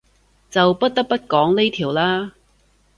[0.49, 2.31] 就不得不講呢條喇